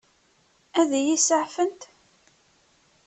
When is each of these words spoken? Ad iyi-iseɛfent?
Ad 0.79 0.91
iyi-iseɛfent? 0.99 1.81